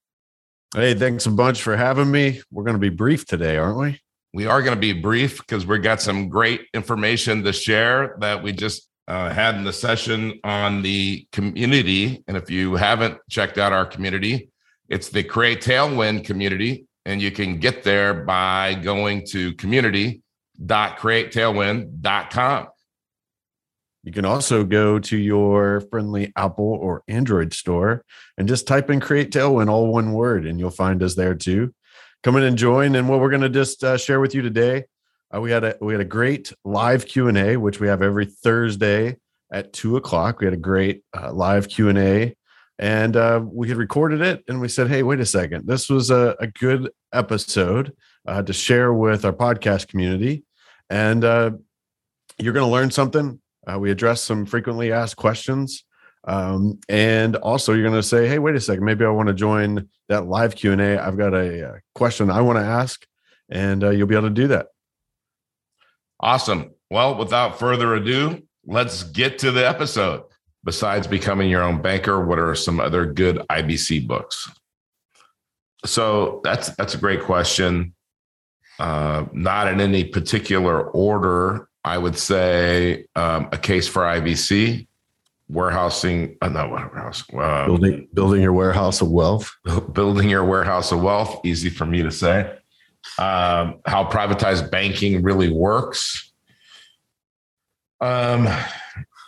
[0.73, 2.42] Hey, thanks a bunch for having me.
[2.52, 4.02] We're going to be brief today, aren't we?
[4.33, 8.42] We are going to be brief because we've got some great information to share that
[8.42, 12.23] we just uh, had in the session on the community.
[12.28, 14.50] And if you haven't checked out our community,
[14.89, 16.88] it's the Create Tailwind community.
[17.05, 19.53] And you can get there by going to
[20.67, 22.67] community.createtailwind.com.
[24.06, 28.03] You can also go to your friendly Apple or Android store
[28.38, 31.73] and just type in Create Tailwind, all one word, and you'll find us there too.
[32.22, 32.95] Come in and join.
[32.95, 34.86] And what we're going to just uh, share with you today,
[35.33, 38.02] uh, we had a we had a great live Q and A, which we have
[38.02, 39.17] every Thursday
[39.52, 40.39] at two o'clock.
[40.39, 42.36] We had a great uh, live Q and A,
[42.77, 46.11] and uh, we had recorded it, and we said, "Hey, wait a second, this was
[46.11, 47.94] a, a good episode
[48.27, 50.44] uh, to share with our podcast community,
[50.94, 51.52] and uh,
[52.38, 55.86] you're going to learn something." Uh, we address some frequently asked questions.
[56.25, 58.86] Um, and also you're going to say, Hey, wait a second.
[58.86, 61.02] Maybe I want to join that live Q and A.
[61.02, 63.05] I've got a, a question I want to ask
[63.49, 64.67] and uh, you'll be able to do that.
[66.20, 66.71] Awesome.
[66.89, 70.23] Well, without further ado, let's get to the episode.
[70.65, 74.49] Besides becoming your own banker, what are some other good IBC books?
[75.86, 77.93] So that's that's a great question.
[78.80, 81.67] Uh, not in any particular order.
[81.86, 84.88] I would say um, a case for IBC,
[85.50, 89.52] warehousing, uh, not warehouse, uh, building, building your warehouse of wealth,
[89.94, 91.45] building your warehouse of wealth.
[91.45, 92.58] Easy for me to say.
[93.20, 96.32] Um, how privatized banking really works.
[98.00, 98.48] Um,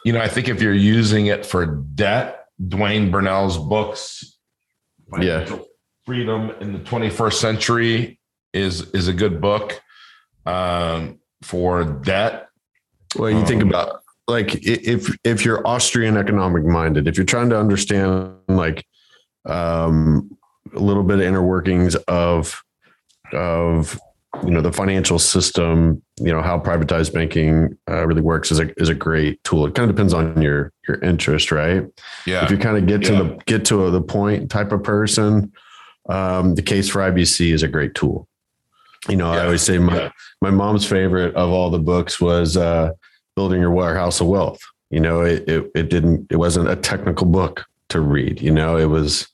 [0.05, 4.38] you know, I think if you're using it for debt, Dwayne Burnell's books,
[5.19, 5.45] yeah,
[6.05, 8.19] freedom in the 21st century
[8.55, 9.81] is is a good book.
[10.45, 12.49] Um, for debt.
[13.16, 17.49] Well, you um, think about like if if you're Austrian economic minded, if you're trying
[17.51, 18.85] to understand like
[19.45, 20.35] um,
[20.73, 22.61] a little bit of inner workings of
[23.31, 23.99] of
[24.43, 28.73] you know the financial system, you know how privatized banking uh, really works is a
[28.81, 29.66] is a great tool.
[29.66, 31.85] It kind of depends on your your interest, right?
[32.25, 32.43] Yeah.
[32.43, 33.09] If you kind of get yeah.
[33.09, 35.53] to the get to the point type of person,
[36.09, 38.27] um, the case for IBC is a great tool.
[39.09, 39.41] You know, yeah.
[39.41, 40.11] I always say my yeah.
[40.41, 42.91] my mom's favorite of all the books was uh,
[43.35, 44.59] building your warehouse of wealth.
[44.89, 48.41] You know, it, it it didn't it wasn't a technical book to read.
[48.41, 49.27] You know, it was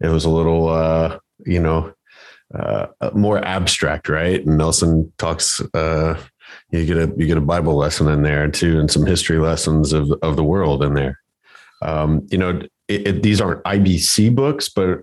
[0.00, 1.92] it was a little uh, you know
[2.54, 4.44] uh, more abstract, right?
[4.44, 5.60] And Nelson talks.
[5.74, 6.20] Uh,
[6.70, 9.92] you get a you get a Bible lesson in there too, and some history lessons
[9.92, 11.20] of of the world in there.
[11.82, 15.00] Um, you know, it, it, these aren't IBC books, but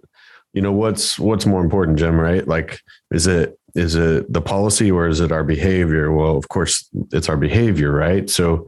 [0.53, 2.19] you know what's what's more important, Jim?
[2.19, 2.47] Right?
[2.47, 6.11] Like, is it is it the policy or is it our behavior?
[6.11, 8.27] Well, of course, it's our behavior, right?
[8.29, 8.67] So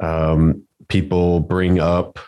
[0.00, 2.18] um, people bring up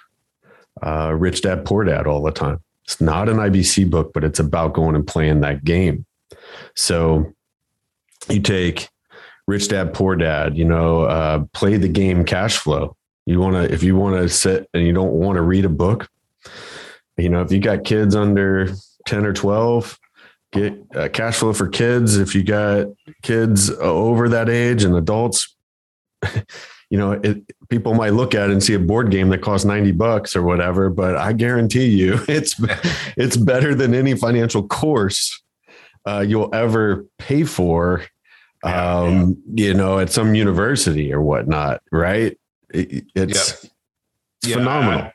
[0.82, 2.62] uh, Rich Dad Poor Dad all the time.
[2.84, 6.04] It's not an IBC book, but it's about going and playing that game.
[6.74, 7.32] So
[8.28, 8.88] you take
[9.46, 12.96] Rich Dad Poor Dad, you know, uh, play the game cash flow.
[13.24, 15.70] You want to, if you want to sit and you don't want to read a
[15.70, 16.08] book,
[17.16, 18.68] you know, if you got kids under
[19.06, 19.99] 10 or 12,
[20.52, 22.86] get uh, cash flow for kids if you got
[23.22, 25.56] kids over that age and adults
[26.90, 29.64] you know it, people might look at it and see a board game that costs
[29.64, 32.56] 90 bucks or whatever but i guarantee you it's
[33.16, 35.40] it's better than any financial course
[36.06, 38.02] uh, you'll ever pay for
[38.64, 39.66] um, yeah.
[39.66, 42.38] you know at some university or whatnot right
[42.72, 43.72] it, it's, yep.
[44.42, 45.12] it's phenomenal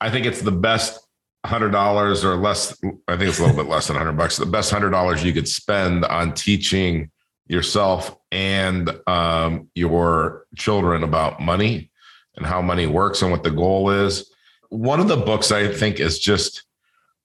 [0.00, 1.00] I, I think it's the best
[1.44, 2.76] hundred dollars or less.
[3.08, 4.36] I think it's a little bit less than hundred bucks.
[4.36, 7.10] The best hundred dollars you could spend on teaching
[7.46, 11.90] yourself and um, your children about money
[12.36, 14.30] and how money works and what the goal is.
[14.68, 16.64] One of the books I think is just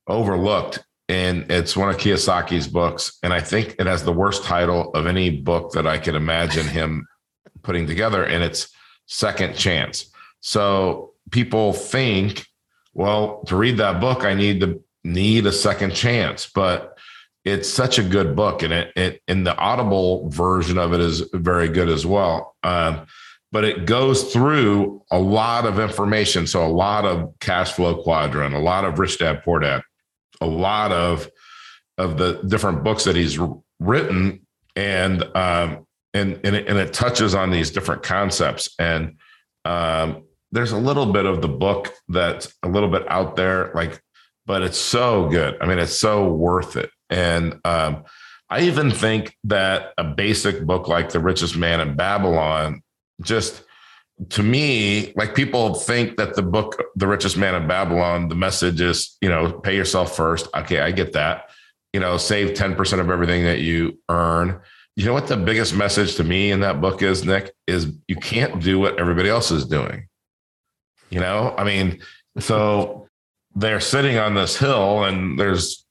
[0.08, 3.20] overlooked, and it's one of Kiyosaki's books.
[3.22, 6.68] And I think it has the worst title of any book that I could imagine
[6.68, 7.08] him
[7.62, 8.70] putting together, and it's
[9.06, 10.12] Second Chance.
[10.40, 12.48] So people think,
[12.96, 16.98] well, to read that book, I need to need a second chance, but
[17.44, 21.22] it's such a good book, and it, it and the Audible version of it is
[21.34, 22.56] very good as well.
[22.64, 23.06] Um,
[23.52, 26.48] but it goes through a lot of information.
[26.48, 29.84] So a lot of cash flow quadrant, a lot of rich dad, poor dad,
[30.42, 31.30] a lot of
[31.98, 33.40] of the different books that he's
[33.80, 34.46] written,
[34.76, 38.74] and um, and and it, and it touches on these different concepts.
[38.80, 39.18] And
[39.66, 44.02] um, there's a little bit of the book that's a little bit out there, like,
[44.46, 45.58] but it's so good.
[45.62, 46.92] I mean, it's so worth it.
[47.10, 48.04] And um,
[48.50, 52.82] I even think that a basic book like The Richest Man in Babylon
[53.22, 53.64] just
[54.30, 58.80] to me, like people think that the book, The Richest Man in Babylon, the message
[58.80, 60.48] is, you know, pay yourself first.
[60.56, 61.50] Okay, I get that.
[61.92, 64.62] You know, save 10% of everything that you earn.
[64.96, 68.16] You know what the biggest message to me in that book is, Nick, is you
[68.16, 70.08] can't do what everybody else is doing.
[71.10, 72.02] You know, I mean,
[72.40, 73.08] so
[73.56, 75.86] they're sitting on this hill and there's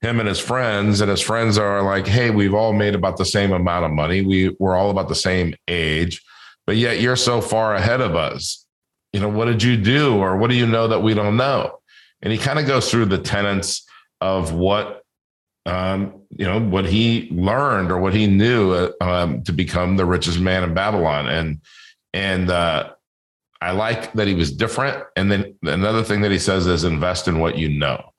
[0.00, 3.24] him and his friends, and his friends are like, Hey, we've all made about the
[3.24, 4.20] same amount of money.
[4.22, 6.20] We we're all about the same age
[6.66, 8.64] but yet you're so far ahead of us.
[9.12, 10.16] You know, what did you do?
[10.16, 11.78] Or what do you know that we don't know?
[12.22, 13.86] And he kind of goes through the tenets
[14.20, 15.02] of what,
[15.66, 20.06] um, you know, what he learned or what he knew uh, um, to become the
[20.06, 21.28] richest man in Babylon.
[21.28, 21.60] And,
[22.12, 22.90] and, uh,
[23.64, 25.02] I like that he was different.
[25.16, 28.12] And then another thing that he says is invest in what you know.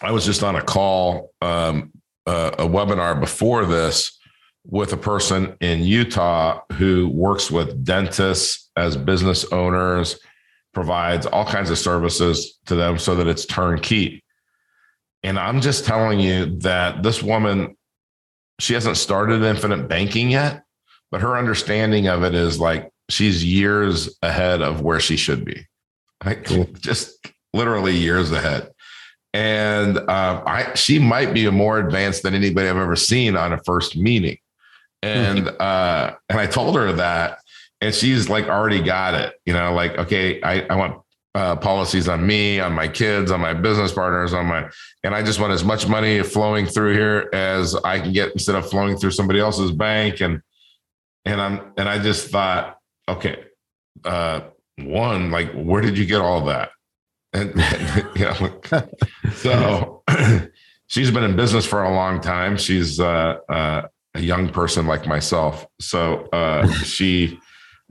[0.00, 1.90] I was just on a call, um,
[2.24, 4.16] uh, a webinar before this
[4.64, 10.20] with a person in Utah who works with dentists as business owners,
[10.72, 14.22] provides all kinds of services to them so that it's turnkey.
[15.24, 17.76] And I'm just telling you that this woman,
[18.60, 20.62] she hasn't started infinite banking yet,
[21.10, 25.66] but her understanding of it is like she's years ahead of where she should be.
[26.24, 26.44] Like
[26.80, 28.70] just literally years ahead.
[29.34, 33.58] And uh, I, she might be more advanced than anybody I've ever seen on a
[33.64, 34.36] first meeting
[35.02, 37.38] and uh and i told her that
[37.80, 40.98] and she's like already got it you know like okay i i want
[41.34, 44.68] uh, policies on me on my kids on my business partners on my
[45.02, 48.54] and i just want as much money flowing through here as i can get instead
[48.54, 50.42] of flowing through somebody else's bank and
[51.24, 52.76] and i'm and i just thought
[53.08, 53.44] okay
[54.04, 54.40] uh
[54.78, 56.70] one like where did you get all that
[57.32, 57.54] and
[58.16, 58.90] you know
[59.34, 60.02] so
[60.86, 63.82] she's been in business for a long time she's uh uh
[64.14, 65.66] a young person like myself.
[65.80, 67.38] So uh, she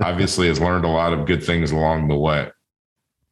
[0.02, 2.50] obviously has learned a lot of good things along the way.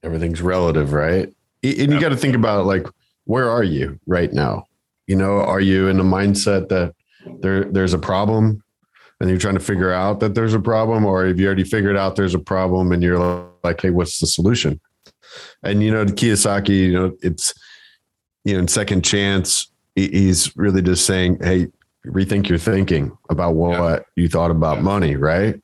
[0.04, 1.28] Everything's relative, right?
[1.62, 2.88] And you got to think about like,
[3.26, 4.64] where are you right now?
[5.08, 6.94] You know, are you in a mindset that
[7.42, 8.64] there there's a problem
[9.20, 11.98] and you're trying to figure out that there's a problem, or have you already figured
[11.98, 14.80] out there's a problem and you're like, hey, what's the solution?
[15.64, 17.54] And you know, Kiyosaki, you know, it's
[18.46, 21.68] you know, in second chance, he's really just saying, hey,
[22.06, 24.00] rethink your thinking about what yeah.
[24.16, 24.84] you thought about yeah.
[24.84, 25.62] money, right?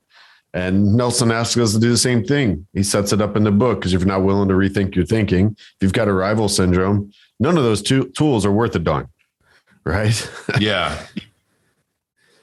[0.54, 2.66] And Nelson asks us to do the same thing.
[2.74, 5.06] He sets it up in the book because if you're not willing to rethink your
[5.06, 9.08] thinking, if you've got arrival syndrome, none of those two tools are worth a darn,
[9.84, 10.30] right?
[10.60, 11.06] yeah.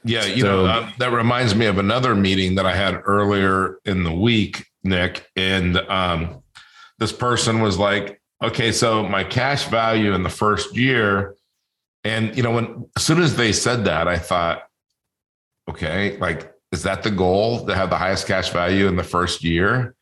[0.04, 3.78] Yeah, you so, know, uh, that reminds me of another meeting that I had earlier
[3.84, 5.28] in the week, Nick.
[5.36, 6.42] And um,
[6.98, 11.36] this person was like, okay, so my cash value in the first year
[12.04, 14.62] and you know, when as soon as they said that, I thought,
[15.68, 19.44] okay, like, is that the goal to have the highest cash value in the first
[19.44, 19.94] year?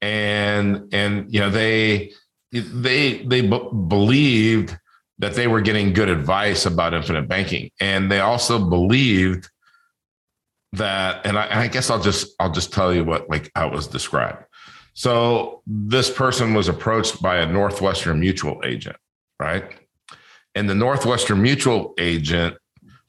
[0.00, 2.12] And and you know, they
[2.52, 4.78] they they b- believed
[5.18, 9.48] that they were getting good advice about infinite banking, and they also believed
[10.72, 11.24] that.
[11.26, 13.86] And I, I guess I'll just I'll just tell you what like how it was
[13.86, 14.44] described.
[14.94, 18.96] So this person was approached by a Northwestern Mutual agent,
[19.40, 19.74] right?
[20.54, 22.56] and the Northwestern Mutual agent,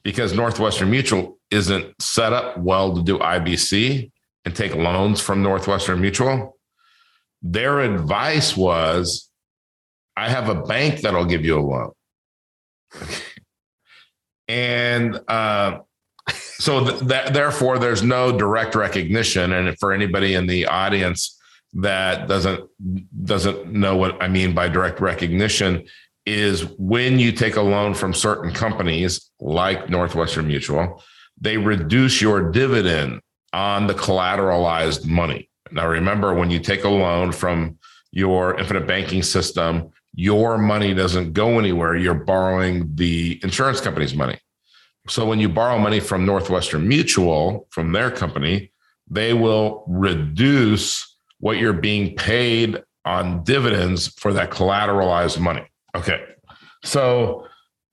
[0.02, 4.10] because Northwestern Mutual isn't set up well to do IBC
[4.44, 6.58] and take loans from Northwestern Mutual,
[7.42, 9.30] their advice was
[10.16, 11.92] I have a bank that'll give you a loan.
[14.48, 15.78] and uh,
[16.30, 21.38] so th- th- therefore there's no direct recognition and for anybody in the audience
[21.74, 22.68] that doesn't
[23.24, 25.86] doesn't know what I mean by direct recognition
[26.24, 31.02] is when you take a loan from certain companies like Northwestern Mutual,
[31.40, 33.20] they reduce your dividend
[33.52, 35.48] on the collateralized money.
[35.70, 37.78] Now, remember, when you take a loan from
[38.10, 41.94] your infinite banking system, your money doesn't go anywhere.
[41.94, 44.40] You're borrowing the insurance company's money.
[45.08, 48.72] So when you borrow money from Northwestern Mutual, from their company,
[49.08, 55.64] they will reduce what you're being paid on dividends for that collateralized money.
[55.94, 56.24] Okay.
[56.82, 57.46] So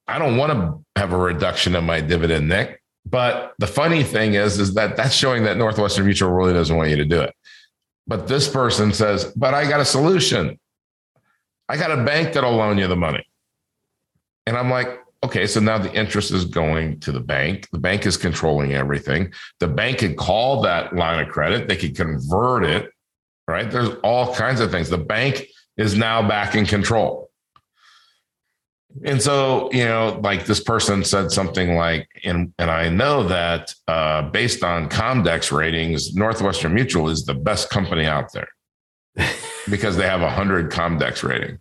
[0.08, 2.82] I don't want to have a reduction in my dividend, Nick.
[3.06, 6.90] But the funny thing is, is that that's showing that Northwestern Mutual really doesn't want
[6.90, 7.36] you to do it.
[8.08, 10.58] But this person says, but I got a solution.
[11.70, 13.26] I got a bank that'll loan you the money.
[14.46, 17.70] And I'm like, okay, so now the interest is going to the bank.
[17.72, 19.34] The bank is controlling everything.
[19.60, 22.92] The bank could call that line of credit, they could convert it,
[23.48, 23.70] right?
[23.70, 24.90] There's all kinds of things.
[24.90, 27.30] The bank is now back in control.
[29.04, 33.74] And so, you know, like this person said something like, and and I know that
[33.88, 38.50] uh, based on Comdex ratings, Northwestern Mutual is the best company out there
[39.70, 41.60] because they have a hundred Comdex rating.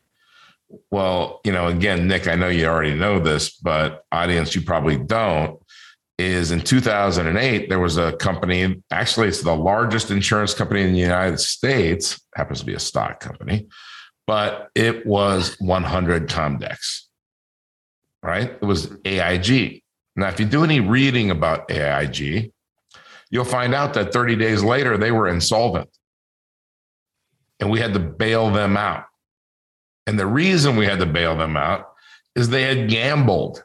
[0.90, 4.97] Well, you know, again, Nick, I know you already know this, but audience, you probably
[4.97, 5.59] don't.
[6.18, 10.99] Is in 2008, there was a company, actually, it's the largest insurance company in the
[10.99, 13.66] United States, happens to be a stock company,
[14.26, 17.02] but it was 100 Comdex
[18.23, 18.50] right?
[18.50, 19.82] It was AIG.
[20.16, 22.52] Now, if you do any reading about AIG,
[23.30, 25.88] you'll find out that 30 days later, they were insolvent
[27.62, 29.04] and we had to bail them out.
[30.09, 31.92] And the reason we had to bail them out
[32.35, 33.64] is they had gambled,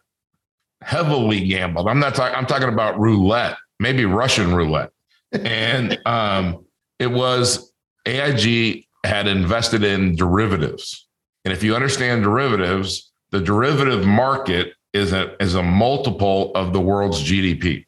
[0.84, 1.88] heavily gambled.
[1.88, 4.92] I'm not talking, I'm talking about roulette, maybe Russian roulette.
[5.34, 6.66] And um,
[7.00, 7.74] it was
[8.06, 11.06] AIG had invested in derivatives.
[11.44, 16.80] And if you understand derivatives, the derivative market is a is a multiple of the
[16.80, 17.86] world's GDP,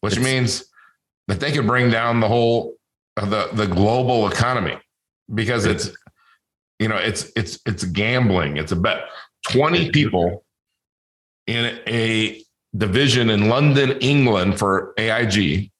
[0.00, 0.64] which it's, means
[1.28, 2.74] that they could bring down the whole
[3.16, 4.76] the the global economy
[5.34, 5.90] because it's
[6.78, 8.56] you know it's it's it's gambling.
[8.56, 9.04] It's a bet.
[9.48, 10.44] Twenty people
[11.46, 12.42] in a
[12.76, 15.70] division in London, England for AIG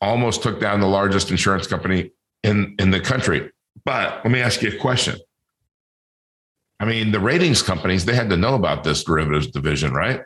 [0.00, 2.10] almost took down the largest insurance company
[2.42, 3.50] in in the country.
[3.84, 5.18] But let me ask you a question.
[6.80, 10.22] I mean, the ratings companies, they had to know about this derivatives division, right?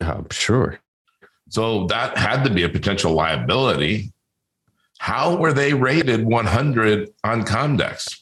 [0.00, 0.78] Uh, sure.
[1.48, 4.12] So that had to be a potential liability.
[4.98, 8.18] How were they rated 100 on Comdex?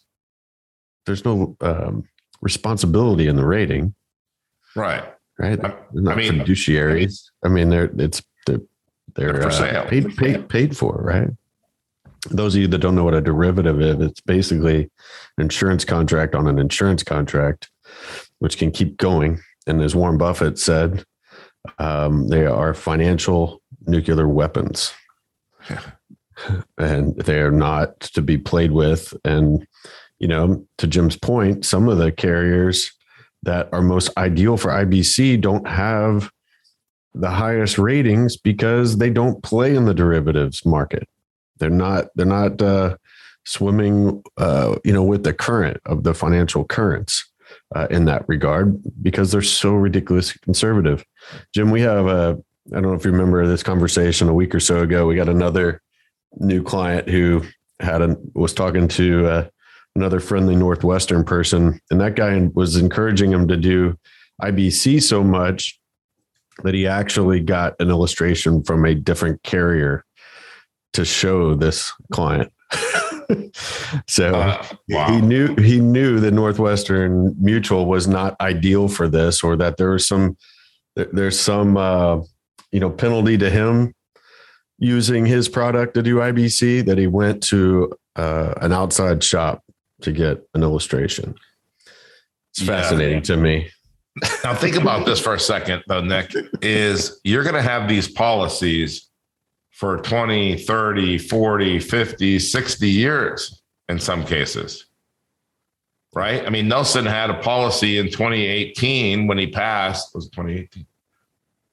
[1.06, 2.04] There's no um,
[2.40, 3.94] responsibility in the rating.
[4.74, 5.04] Right.
[5.38, 5.62] Right.
[5.62, 7.30] I, I mean, fiduciaries.
[7.44, 8.60] I mean, they're, it's, they're,
[9.14, 11.30] they're, they're uh, paid, paid, paid for, right?
[12.30, 16.34] those of you that don't know what a derivative is, it's basically an insurance contract
[16.34, 17.70] on an insurance contract,
[18.38, 19.40] which can keep going.
[19.66, 21.04] And as Warren Buffett said,
[21.78, 24.92] um, they are financial nuclear weapons.
[26.78, 29.14] And they are not to be played with.
[29.24, 29.66] And,
[30.18, 32.92] you know, to Jim's point, some of the carriers
[33.42, 36.30] that are most ideal for IBC don't have
[37.14, 41.08] the highest ratings because they don't play in the derivatives market.
[41.58, 42.96] They're not they're not uh,
[43.46, 47.24] swimming uh, you know with the current of the financial currents
[47.74, 51.04] uh, in that regard because they're so ridiculously conservative.
[51.54, 52.38] Jim, we have a
[52.72, 55.06] I don't know if you remember this conversation a week or so ago.
[55.06, 55.80] We got another
[56.34, 57.42] new client who
[57.80, 59.48] had a was talking to uh,
[59.94, 63.98] another friendly Northwestern person, and that guy was encouraging him to do
[64.42, 65.78] IBC so much
[66.62, 70.04] that he actually got an illustration from a different carrier
[70.94, 72.52] to show this client.
[74.08, 75.08] so uh, wow.
[75.10, 79.90] he knew he knew that Northwestern Mutual was not ideal for this, or that there
[79.90, 80.36] was some
[80.94, 82.20] there's some uh,
[82.72, 83.94] you know penalty to him
[84.78, 86.84] using his product to do IBC.
[86.86, 89.62] That he went to uh, an outside shop
[90.02, 91.34] to get an illustration.
[92.50, 92.80] It's yeah.
[92.80, 93.70] fascinating to me.
[94.42, 96.32] Now think about this for a second, though, Nick.
[96.62, 99.10] Is you're going to have these policies
[99.76, 104.86] for 20, 30, 40, 50, 60 years in some cases.
[106.14, 106.46] Right?
[106.46, 110.86] I mean, Nelson had a policy in 2018 when he passed, was it 2018?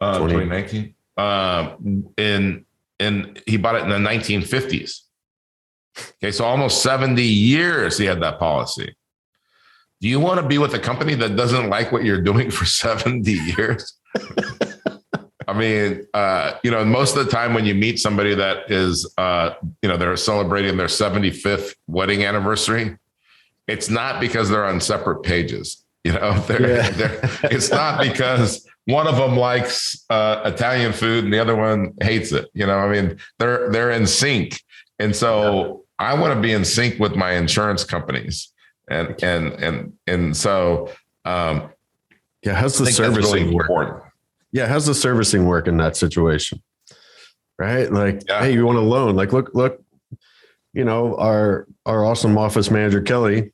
[0.01, 0.93] Uh, 2019.
[1.15, 2.65] Um, in
[2.99, 5.01] and he bought it in the 1950s.
[6.15, 8.95] Okay, so almost 70 years he had that policy.
[10.01, 12.65] Do you want to be with a company that doesn't like what you're doing for
[12.65, 13.93] 70 years?
[15.47, 19.11] I mean, uh, you know, most of the time when you meet somebody that is,
[19.17, 22.97] uh, you know, they're celebrating their 75th wedding anniversary,
[23.67, 25.83] it's not because they're on separate pages.
[26.03, 26.89] You know, they're, yeah.
[26.91, 31.93] they're, it's not because one of them likes uh, Italian food and the other one
[32.01, 32.49] hates it.
[32.53, 34.61] You know, I mean, they're they're in sync,
[34.99, 38.51] and so I want to be in sync with my insurance companies.
[38.89, 40.91] And and and and so
[41.23, 41.69] um
[42.43, 43.69] yeah, how's the servicing really work?
[43.69, 44.03] Important.
[44.51, 46.61] Yeah, how's the servicing work in that situation?
[47.57, 47.91] Right?
[47.91, 48.41] Like, yeah.
[48.41, 49.15] hey, you want a loan?
[49.15, 49.81] Like, look, look,
[50.73, 53.53] you know, our our awesome office manager Kelly,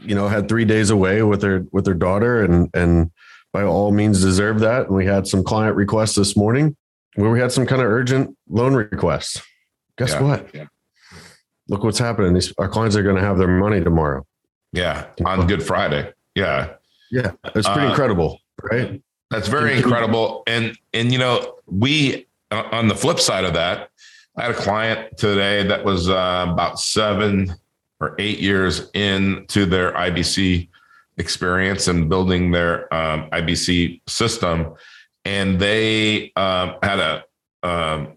[0.00, 3.10] you know, had three days away with her with her daughter and and
[3.54, 4.88] by all means deserve that.
[4.88, 6.76] And we had some client requests this morning
[7.14, 9.40] where we had some kind of urgent loan requests.
[9.96, 10.22] Guess yeah.
[10.22, 10.54] what?
[10.54, 10.66] Yeah.
[11.68, 12.34] Look what's happening.
[12.34, 14.26] These our clients are going to have their money tomorrow.
[14.72, 16.12] Yeah, on Good Friday.
[16.34, 16.74] Yeah,
[17.12, 19.00] yeah, it's pretty uh, incredible, right?
[19.30, 20.42] That's very incredible.
[20.48, 23.88] And and you know, we uh, on the flip side of that,
[24.36, 27.54] I had a client today that was uh, about seven
[28.00, 30.68] or eight years into their IBC
[31.18, 34.74] experience and building their um, IBC system,
[35.24, 37.24] and they um, had a
[37.62, 38.16] um,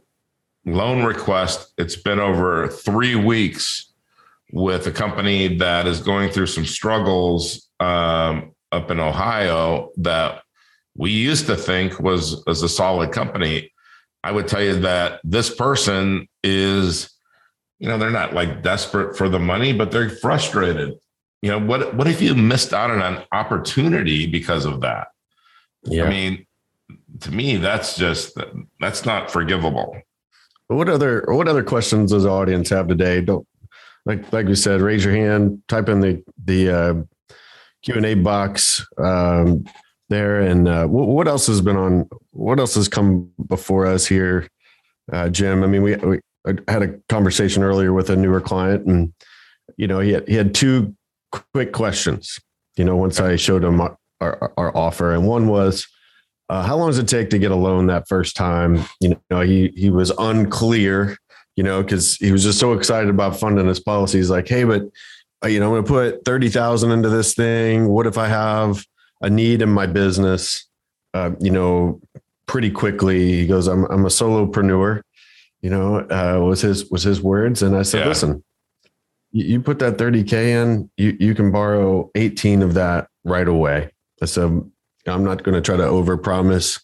[0.66, 1.74] loan request.
[1.78, 3.94] It's been over three weeks
[4.52, 10.44] with a company that is going through some struggles um, up in Ohio that
[10.96, 13.72] we used to think was was a solid company.
[14.24, 17.10] I would tell you that this person is,
[17.80, 20.96] you know, they're not like desperate for the money, but they're frustrated
[21.42, 25.10] you know what what if you missed out on an opportunity because of that?
[25.84, 26.06] Yeah.
[26.06, 26.46] i mean
[27.22, 28.38] to me that's just
[28.80, 30.00] that's not forgivable.
[30.68, 33.22] What other what other questions does the audience have today?
[33.22, 33.48] Don't
[34.06, 36.94] like like we said raise your hand type in the the uh,
[37.84, 39.64] q&a box um,
[40.10, 44.06] there and uh, what, what, else has been on what else has come before us
[44.08, 44.48] here
[45.12, 45.64] uh, jim?
[45.64, 46.20] I mean we, we
[46.68, 49.14] had a conversation earlier with a newer client and
[49.76, 50.96] you know he had, he had two
[51.32, 52.40] quick questions.
[52.76, 55.88] You know, once I showed him our, our, our offer, and one was,
[56.50, 58.80] uh, how long does it take to get a loan that first time?
[59.02, 61.18] You know, he he was unclear.
[61.56, 64.20] You know, because he was just so excited about funding his policy.
[64.20, 64.84] He's like, hey, but
[65.44, 67.88] uh, you know, I'm going to put thirty thousand into this thing.
[67.88, 68.86] What if I have
[69.22, 70.68] a need in my business?
[71.16, 72.00] Uh, you know,
[72.46, 73.32] pretty quickly.
[73.38, 75.02] He goes, I'm I'm a solopreneur.
[75.62, 78.08] You know, uh, was his was his words, and I said, yeah.
[78.08, 78.44] listen,
[79.44, 83.92] you put that 30k in you you can borrow 18 of that right away.
[84.24, 84.70] So
[85.08, 86.82] i'm not going to try to over promise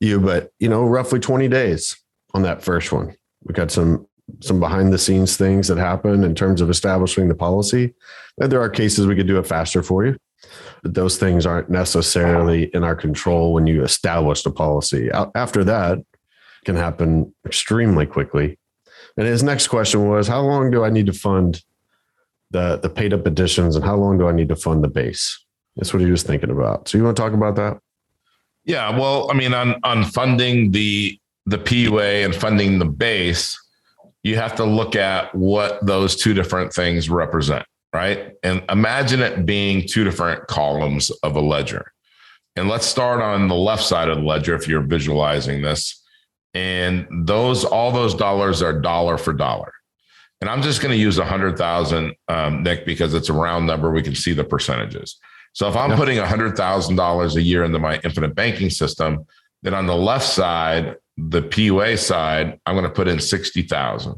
[0.00, 1.96] you but you know roughly 20 days
[2.34, 3.14] on that first one.
[3.44, 4.06] We got some
[4.40, 7.94] some behind the scenes things that happen in terms of establishing the policy.
[8.38, 10.16] And there are cases we could do it faster for you
[10.82, 15.10] but those things aren't necessarily in our control when you establish the policy.
[15.34, 15.98] After that
[16.64, 18.58] can happen extremely quickly.
[19.16, 21.62] And his next question was how long do i need to fund
[22.52, 25.38] the the paid up additions and how long do I need to fund the base?
[25.76, 26.88] That's what he was thinking about.
[26.88, 27.78] So you want to talk about that?
[28.64, 33.58] Yeah, well, I mean, on on funding the the PUA and funding the base,
[34.22, 38.34] you have to look at what those two different things represent, right?
[38.44, 41.92] And imagine it being two different columns of a ledger.
[42.54, 46.00] And let's start on the left side of the ledger if you're visualizing this.
[46.54, 49.72] And those all those dollars are dollar for dollar.
[50.42, 53.64] And I'm just going to use a hundred thousand, um, Nick, because it's a round
[53.64, 53.92] number.
[53.92, 55.16] We can see the percentages.
[55.52, 59.24] So if I'm putting a hundred thousand dollars a year into my infinite banking system,
[59.62, 64.16] then on the left side, the PUA side, I'm going to put in sixty thousand.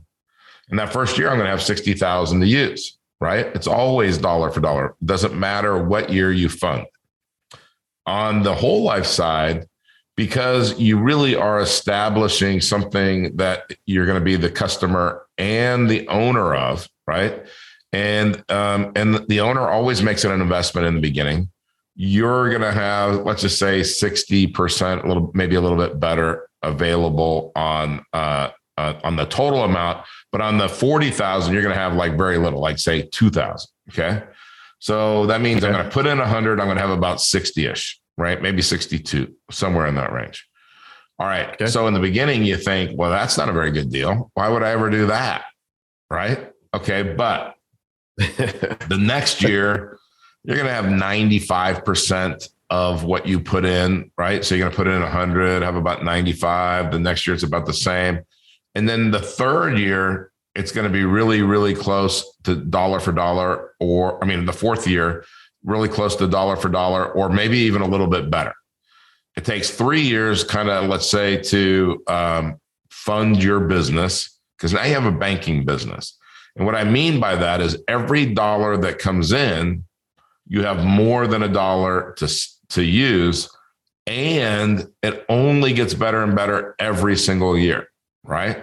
[0.70, 2.96] And that first year, I'm going to have sixty thousand to use.
[3.20, 3.44] Right?
[3.54, 4.96] It's always dollar for dollar.
[5.04, 6.86] Doesn't matter what year you fund.
[8.06, 9.66] On the whole life side,
[10.16, 16.06] because you really are establishing something that you're going to be the customer and the
[16.08, 17.44] owner of, right?
[17.92, 21.50] And um, and the owner always makes it an investment in the beginning.
[21.96, 26.00] You're going to have, let's just say, sixty percent, a little, maybe a little bit
[26.00, 31.62] better available on uh, uh, on the total amount, but on the forty thousand, you're
[31.62, 33.70] going to have like very little, like say two thousand.
[33.90, 34.24] Okay,
[34.80, 35.62] so that means.
[35.62, 36.58] I'm going to put in a hundred.
[36.58, 38.40] I'm going to have about sixty ish right?
[38.40, 40.46] Maybe 62, somewhere in that range.
[41.18, 41.50] All right.
[41.54, 41.66] Okay.
[41.66, 44.30] So in the beginning, you think, well, that's not a very good deal.
[44.34, 45.44] Why would I ever do that?
[46.10, 46.50] Right.
[46.74, 47.02] Okay.
[47.02, 47.54] But
[48.16, 49.98] the next year,
[50.42, 54.44] you're going to have 95% of what you put in, right?
[54.44, 56.90] So you're going to put in 100, have about 95.
[56.90, 58.20] The next year, it's about the same.
[58.74, 63.12] And then the third year, it's going to be really, really close to dollar for
[63.12, 63.72] dollar.
[63.78, 65.24] Or, I mean, the fourth year,
[65.64, 68.54] really close to dollar for dollar, or maybe even a little bit better.
[69.36, 74.84] It takes three years, kind of, let's say, to um, fund your business because now
[74.84, 76.16] you have a banking business.
[76.56, 79.84] And what I mean by that is every dollar that comes in,
[80.46, 82.28] you have more than a dollar to,
[82.70, 83.50] to use.
[84.06, 87.88] And it only gets better and better every single year.
[88.22, 88.62] Right.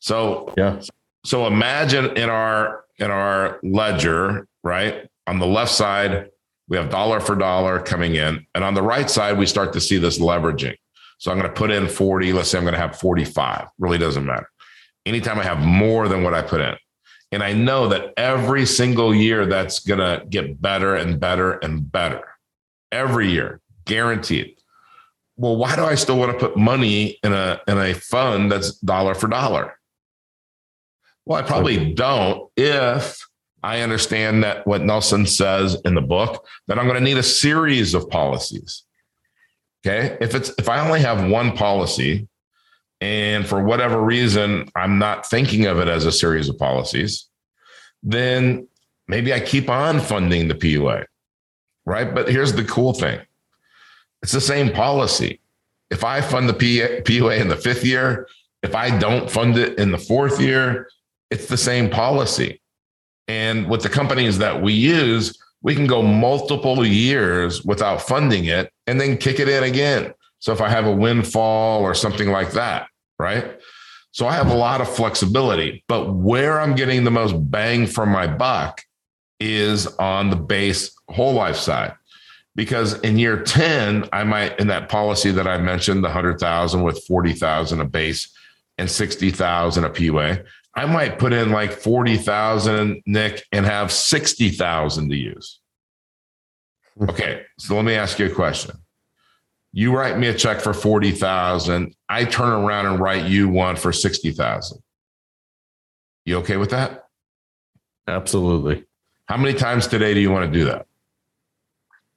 [0.00, 0.80] So, yeah.
[1.24, 5.08] So imagine in our in our ledger, right?
[5.26, 6.30] On the left side,
[6.68, 8.46] we have dollar for dollar coming in.
[8.54, 10.76] And on the right side, we start to see this leveraging.
[11.18, 12.32] So I'm going to put in 40.
[12.32, 13.68] Let's say I'm going to have 45.
[13.78, 14.48] Really doesn't matter.
[15.04, 16.74] Anytime I have more than what I put in.
[17.32, 21.90] And I know that every single year that's going to get better and better and
[21.90, 22.22] better.
[22.92, 24.56] Every year, guaranteed.
[25.36, 28.78] Well, why do I still want to put money in a in a fund that's
[28.78, 29.78] dollar for dollar?
[31.26, 33.25] Well, I probably don't if
[33.66, 37.22] I understand that what Nelson says in the book that I'm going to need a
[37.24, 38.84] series of policies.
[39.84, 40.16] Okay.
[40.20, 42.28] If it's if I only have one policy
[43.00, 47.28] and for whatever reason I'm not thinking of it as a series of policies,
[48.04, 48.68] then
[49.08, 51.04] maybe I keep on funding the PUA.
[51.84, 52.14] Right.
[52.14, 53.18] But here's the cool thing.
[54.22, 55.40] It's the same policy.
[55.90, 58.28] If I fund the PUA in the fifth year,
[58.62, 60.88] if I don't fund it in the fourth year,
[61.32, 62.60] it's the same policy.
[63.28, 68.72] And with the companies that we use, we can go multiple years without funding it
[68.86, 70.14] and then kick it in again.
[70.38, 73.58] So if I have a windfall or something like that, right?
[74.12, 78.06] So I have a lot of flexibility, but where I'm getting the most bang for
[78.06, 78.82] my buck
[79.40, 81.94] is on the base whole life side.
[82.54, 87.04] Because in year 10, I might, in that policy that I mentioned, the 100,000 with
[87.06, 88.32] 40,000 a base
[88.78, 90.44] and 60,000 a PUA,
[90.76, 95.60] I might put in like 40,000, Nick, and have 60,000 to use.
[96.98, 97.10] Hmm.
[97.10, 97.42] Okay.
[97.58, 98.76] So let me ask you a question.
[99.72, 101.94] You write me a check for 40,000.
[102.08, 104.78] I turn around and write you one for 60,000.
[106.24, 107.04] You okay with that?
[108.06, 108.84] Absolutely.
[109.26, 110.86] How many times today do you want to do that?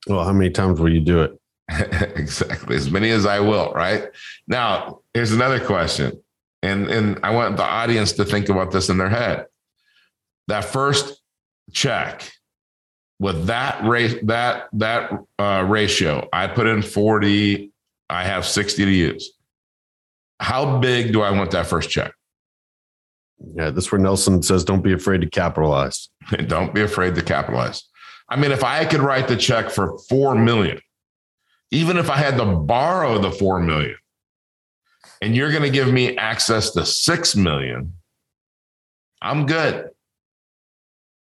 [0.07, 1.39] Well, how many times will you do it?
[2.15, 2.75] exactly.
[2.75, 4.05] As many as I will, right?
[4.47, 6.21] Now, here's another question
[6.61, 9.45] and and I want the audience to think about this in their head.
[10.47, 11.21] That first
[11.71, 12.31] check
[13.19, 17.71] with that rate that that uh, ratio, I put in forty.
[18.09, 19.31] I have sixty to use.
[20.39, 22.13] How big do I want that first check?
[23.55, 26.09] Yeah, this where Nelson says, "Don't be afraid to capitalize."
[26.47, 27.83] Don't be afraid to capitalize.
[28.27, 30.79] I mean, if I could write the check for four million,
[31.71, 33.95] even if I had to borrow the four million,
[35.21, 37.93] and you're going to give me access to 6 million,
[39.21, 39.89] I'm good.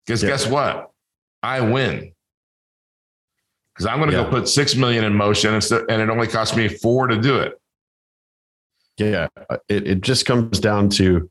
[0.06, 0.30] Because yeah.
[0.30, 0.92] guess what?
[1.42, 2.14] I win.
[3.74, 4.24] Because I'm going to yeah.
[4.24, 7.54] go put 6 million in motion and it only cost me four to do it.
[8.98, 9.28] Yeah.
[9.50, 11.30] Uh, it, it just comes down to,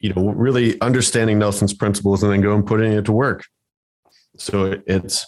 [0.00, 3.46] you know, really understanding Nelson's principles and then go and putting it to work.
[4.36, 5.26] So it's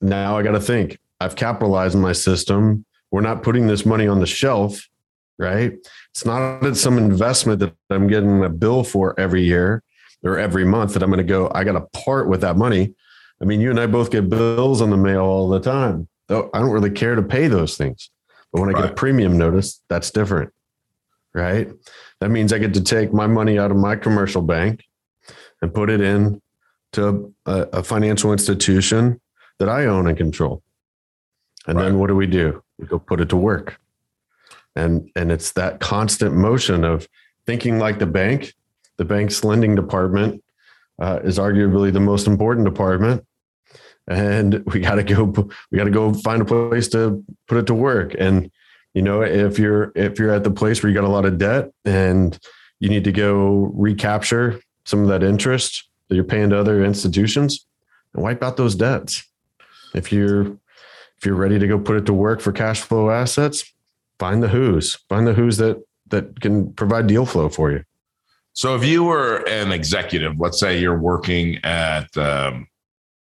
[0.00, 2.84] now I got to think I've capitalized my system.
[3.10, 4.88] We're not putting this money on the shelf
[5.38, 5.72] right?
[6.10, 9.82] It's not some investment that I'm getting a bill for every year
[10.22, 12.94] or every month that I'm going to go, I got to part with that money.
[13.40, 16.08] I mean, you and I both get bills on the mail all the time.
[16.28, 18.10] Though I don't really care to pay those things.
[18.52, 20.52] But when I get a premium notice, that's different.
[21.34, 21.70] Right.
[22.20, 24.84] That means I get to take my money out of my commercial bank
[25.60, 26.40] and put it in
[26.92, 29.20] to a, a financial institution
[29.58, 30.62] that I own and control.
[31.66, 31.84] And right.
[31.84, 32.62] then what do we do?
[32.78, 33.78] We go put it to work
[34.76, 37.08] and and it's that constant motion of
[37.46, 38.54] thinking like the bank
[38.96, 40.42] the bank's lending department
[40.98, 43.26] uh, is arguably the most important department.
[44.08, 45.24] And we got to go
[45.70, 48.14] we got to go find a place to put it to work.
[48.18, 48.50] And
[48.94, 51.38] you know if you're if you're at the place where you got a lot of
[51.38, 52.38] debt and
[52.78, 57.66] you need to go recapture some of that interest that you're paying to other institutions
[58.14, 59.24] and wipe out those debts.
[59.94, 60.42] If you're
[61.18, 63.72] if you're ready to go put it to work for cash flow assets
[64.18, 67.82] find the who's, find the who's that that can provide deal flow for you.
[68.52, 72.68] So if you were an executive, let's say you're working at um,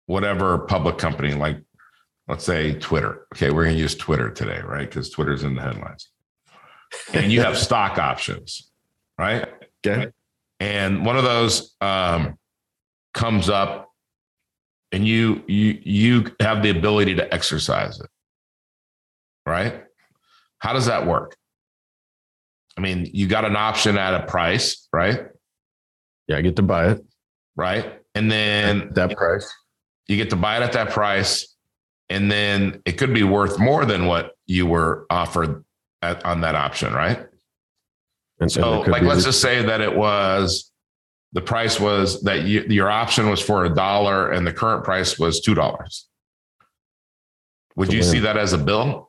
[0.06, 1.56] whatever public company, like
[2.28, 3.26] let's say Twitter.
[3.34, 4.88] Okay, we're going to use Twitter today, right?
[4.88, 6.10] Because Twitter's in the headlines.
[7.12, 8.70] And you have stock options,
[9.18, 9.48] right?
[9.84, 10.12] Okay.
[10.60, 12.38] And one of those um,
[13.14, 13.90] comes up,
[14.92, 18.10] and you you you have the ability to exercise it,
[19.46, 19.84] right?
[20.58, 21.36] How does that work?
[22.76, 25.26] I mean, you got an option at a price, right?
[26.26, 27.04] Yeah, I get to buy it.
[27.56, 28.00] Right.
[28.14, 29.52] And then at that price.
[30.06, 31.54] You get to buy it at that price.
[32.08, 35.64] And then it could be worth more than what you were offered
[36.00, 37.26] at, on that option, right?
[38.40, 40.70] And so, like, let's just say that it was
[41.32, 45.18] the price was that you, your option was for a dollar and the current price
[45.18, 46.06] was two dollars.
[47.76, 49.07] Would you see that as a bill?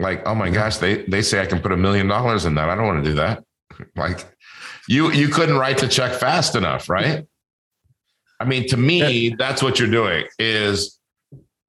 [0.00, 2.68] Like, oh my gosh, they they say I can put a million dollars in that.
[2.68, 3.44] I don't want to do that.
[3.96, 4.26] like,
[4.88, 7.26] you you couldn't write the check fast enough, right?
[8.40, 10.26] I mean, to me, that's what you're doing.
[10.38, 10.98] Is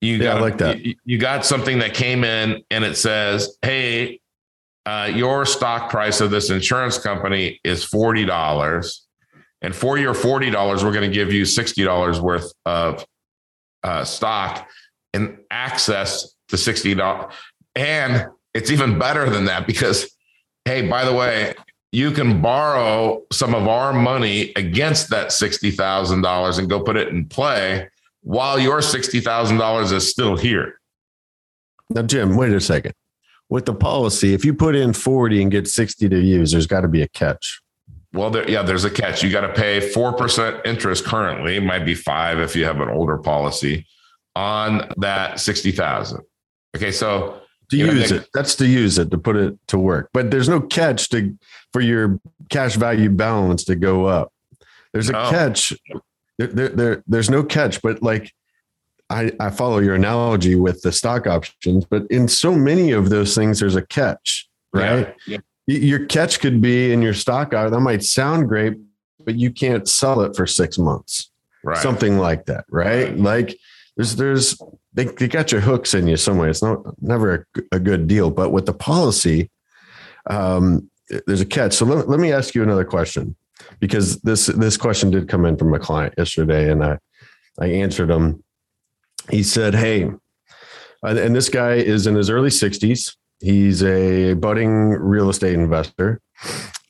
[0.02, 0.84] you got I like that.
[0.84, 4.20] You, you got something that came in and it says, "Hey,
[4.86, 9.06] uh, your stock price of this insurance company is forty dollars,
[9.62, 13.06] and for your forty dollars, we're going to give you sixty dollars worth of
[13.84, 14.68] uh, stock
[15.14, 17.34] and access to sixty dollars."
[17.76, 20.10] And it's even better than that because,
[20.64, 21.54] hey, by the way,
[21.92, 26.98] you can borrow some of our money against that sixty thousand dollars and go put
[26.98, 27.90] it in play
[28.22, 30.80] while your sixty thousand dollars is still here.
[31.90, 32.94] Now, Jim, wait a second.
[33.48, 36.82] With the policy, if you put in 40 and get 60 to use, there's got
[36.82, 37.62] to be a catch.
[38.12, 39.24] Well, there, yeah, there's a catch.
[39.24, 41.58] You got to pay four percent interest currently.
[41.58, 43.86] It might be five if you have an older policy
[44.36, 46.22] on that sixty thousand.
[46.76, 48.28] Okay, so To You use it.
[48.34, 50.10] That's to use it to put it to work.
[50.14, 51.38] But there's no catch to
[51.74, 54.32] for your cash value balance to go up.
[54.94, 55.30] There's a No.
[55.30, 55.74] catch.
[56.38, 58.32] There, there, there- there's no catch, but like
[59.10, 63.36] I, I follow your analogy with the stock options, but in so many of those
[63.36, 65.16] things, there's a catch, right?
[65.28, 67.54] Yeah, Y- Your catch could be in your stock.
[67.54, 68.74] Uh, that might sound great,
[69.24, 71.30] but you can't sell it for six months.
[71.64, 71.78] right.
[71.78, 72.66] Something like that?
[72.70, 73.16] Right.
[73.18, 73.58] Like
[73.96, 74.60] there's there's
[74.96, 76.50] they, they got your hooks in you some way.
[76.50, 78.32] It's not never a, a good deal.
[78.32, 79.52] But with the policy,
[80.30, 80.90] um,
[81.28, 81.74] there's a catch.
[81.74, 83.36] So let, let me ask you another question
[83.80, 86.98] because this this question did come in from a client yesterday, and I
[87.60, 88.44] I answered him.
[89.30, 90.10] He said, "Hey,"
[91.04, 93.16] and this guy is in his early 60s.
[93.42, 96.22] He's a budding real estate investor.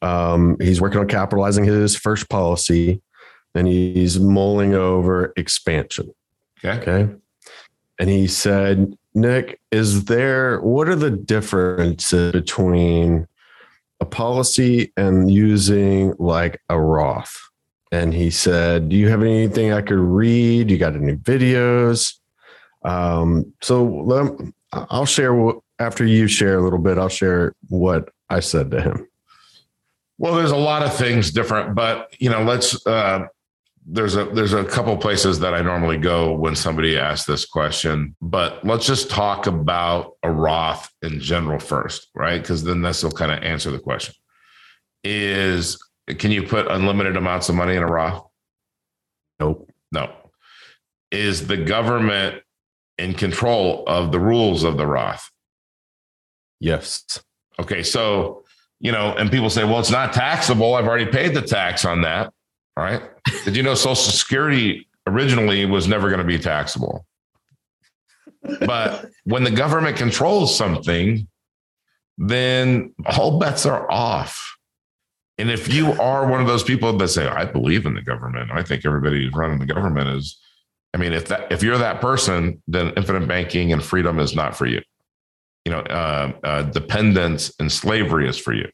[0.02, 3.02] Um, he's working on capitalizing his first policy,
[3.56, 6.14] and he's mulling over expansion.
[6.64, 6.80] Okay.
[6.82, 7.16] Okay.
[8.00, 13.28] And he said, Nick, is there, what are the differences between
[14.02, 17.40] a policy and using like a Roth?
[17.92, 20.70] And he said, Do you have anything I could read?
[20.70, 22.16] You got any videos?
[22.84, 24.26] Um, so
[24.74, 28.82] I'll share what, after you share a little bit, I'll share what I said to
[28.82, 29.08] him.
[30.18, 32.86] Well, there's a lot of things different, but you know, let's.
[32.86, 33.28] Uh,
[33.88, 38.16] there's a there's a couple places that I normally go when somebody asks this question,
[38.20, 42.42] but let's just talk about a Roth in general first, right?
[42.42, 44.16] Because then this will kind of answer the question.
[45.04, 45.78] Is
[46.18, 48.24] can you put unlimited amounts of money in a Roth?
[49.40, 49.72] Nope.
[49.92, 50.12] No.
[51.12, 52.42] Is the government
[52.98, 55.30] in control of the rules of the Roth?
[56.60, 57.24] Yes.
[57.60, 58.44] Okay, so
[58.80, 60.74] you know, and people say, well, it's not taxable.
[60.74, 62.34] I've already paid the tax on that.
[62.78, 63.02] All right.
[63.46, 67.06] Did you know Social Security originally was never going to be taxable?
[68.60, 71.28] But when the government controls something,
[72.18, 74.58] then all bets are off.
[75.38, 78.52] And if you are one of those people that say, I believe in the government,
[78.52, 80.40] I think everybody who's running the government is,
[80.94, 84.56] I mean, if that if you're that person, then infinite banking and freedom is not
[84.56, 84.82] for you
[85.66, 88.70] you know, uh, uh, dependence and slavery is for you.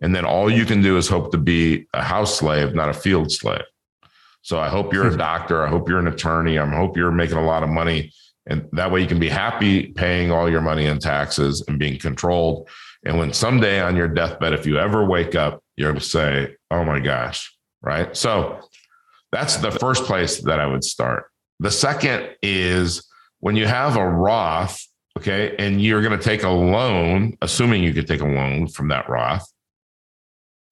[0.00, 2.94] And then all you can do is hope to be a house slave, not a
[2.94, 3.62] field slave.
[4.42, 5.18] So I hope you're a hmm.
[5.18, 5.64] doctor.
[5.64, 6.58] I hope you're an attorney.
[6.58, 8.12] I hope you're making a lot of money.
[8.46, 11.98] And that way you can be happy paying all your money in taxes and being
[11.98, 12.68] controlled.
[13.04, 17.00] And when someday on your deathbed, if you ever wake up, you'll say, oh my
[17.00, 18.14] gosh, right?
[18.16, 18.60] So
[19.32, 21.26] that's the first place that I would start.
[21.60, 23.06] The second is
[23.40, 24.82] when you have a Roth,
[25.18, 28.88] okay, and you're going to take a loan, assuming you could take a loan from
[28.88, 29.46] that Roth.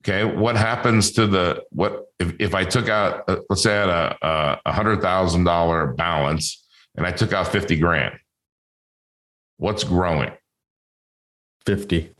[0.02, 3.80] Okay, what happens to the what if, if I took out, uh, let's say I
[3.80, 6.64] had a a hundred thousand dollar balance
[6.96, 8.18] and I took out fifty grand?
[9.58, 10.30] What's growing?
[11.66, 12.14] 50.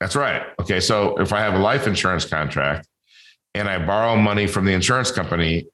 [0.00, 0.42] That's right.
[0.60, 2.86] Okay, so if I have a life insurance contract
[3.54, 5.66] and I borrow money from the insurance company,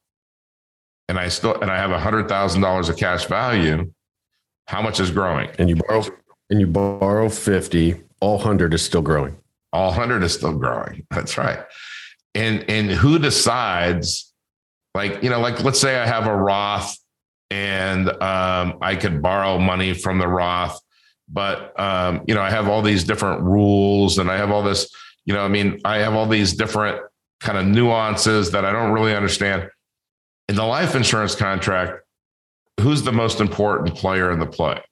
[1.08, 3.92] and I still and I have a hundred thousand dollars of cash value,
[4.68, 5.50] how much is growing?
[5.58, 6.04] And you borrow
[6.48, 9.36] and you borrow 50, all 100 is still growing.
[9.72, 11.06] All 100 is still growing.
[11.10, 11.60] That's right.
[12.34, 14.30] And and who decides
[14.94, 16.96] like you know like let's say i have a roth
[17.50, 20.80] and um, i could borrow money from the roth
[21.28, 24.90] but um, you know i have all these different rules and i have all this
[25.24, 27.00] you know i mean i have all these different
[27.40, 29.68] kind of nuances that i don't really understand.
[30.48, 32.02] In the life insurance contract
[32.80, 34.82] who's the most important player in the play?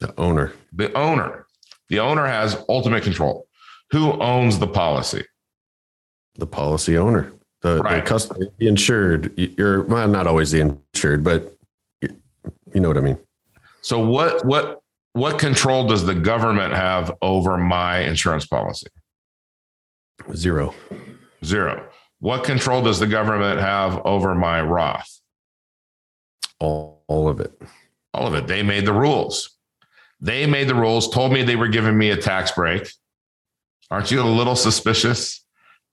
[0.00, 0.52] The owner.
[0.72, 1.46] the owner.
[1.88, 3.46] The owner has ultimate control
[3.92, 5.24] who owns the policy
[6.36, 7.96] the policy owner, the, Right.
[8.02, 9.38] the customer, the insured.
[9.38, 11.54] You're well, not always the insured, but
[12.00, 12.16] you,
[12.74, 13.18] you know what I mean.
[13.82, 14.80] so what what
[15.12, 18.86] what control does the government have over my insurance policy
[20.34, 20.74] Zero.
[21.44, 21.86] Zero.
[22.20, 25.20] What control does the government have over my Roth?
[26.60, 27.60] All, all of it.
[28.14, 28.46] All of it.
[28.46, 29.58] They made the rules.
[30.20, 32.88] They made the rules, told me they were giving me a tax break.
[33.92, 35.44] Aren't you a little suspicious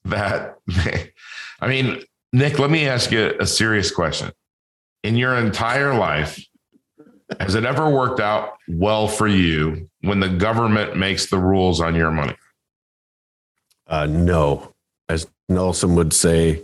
[0.05, 1.11] that they,
[1.59, 4.31] I mean, Nick, let me ask you a serious question.
[5.03, 6.41] In your entire life,
[7.41, 11.93] has it ever worked out well for you when the government makes the rules on
[11.93, 12.35] your money?
[13.85, 14.73] Uh, no.
[15.09, 16.61] As Nelson would say,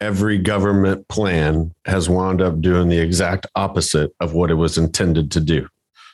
[0.00, 5.32] every government plan has wound up doing the exact opposite of what it was intended
[5.32, 5.66] to do.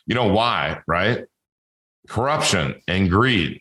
[0.07, 1.27] You know why, right?
[2.09, 3.61] Corruption and greed.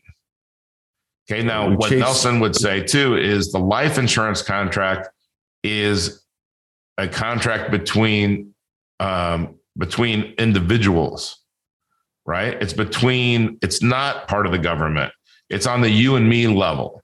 [1.29, 1.43] Okay.
[1.43, 5.09] Now, what chase- Nelson would say too is the life insurance contract
[5.63, 6.23] is
[6.97, 8.53] a contract between
[8.99, 11.39] um, between individuals,
[12.25, 12.53] right?
[12.61, 13.57] It's between.
[13.61, 15.11] It's not part of the government.
[15.49, 17.01] It's on the you and me level,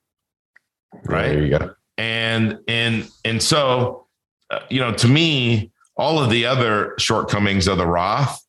[1.05, 1.29] right?
[1.29, 1.75] There you go.
[1.97, 4.07] And and and so,
[4.49, 8.43] uh, you know, to me, all of the other shortcomings of the Roth